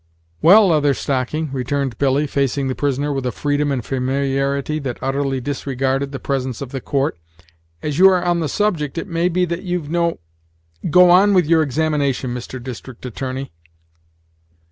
"Well, 0.41 0.69
Leather 0.69 0.95
Stocking," 0.95 1.51
returned 1.53 1.99
Billy, 1.99 2.25
facing 2.25 2.67
the 2.67 2.73
prisoner 2.73 3.13
with 3.13 3.23
a 3.23 3.31
freedom 3.31 3.71
and 3.71 3.85
familiarity 3.85 4.79
that 4.79 4.97
utterly 4.99 5.39
disregarded 5.39 6.11
the 6.11 6.19
presence 6.19 6.59
of 6.59 6.71
the 6.71 6.81
court, 6.81 7.19
"as 7.83 7.99
you 7.99 8.09
are 8.09 8.23
on 8.25 8.39
the 8.39 8.49
subject 8.49 8.97
it 8.97 9.05
may 9.07 9.29
be 9.29 9.45
that 9.45 9.61
you've 9.61 9.91
no" 9.91 10.17
"Go 10.89 11.11
on 11.11 11.35
with 11.35 11.45
your 11.45 11.61
examination, 11.61 12.33
Mr. 12.33 12.57
District 12.59 13.05
Attorney." 13.05 13.51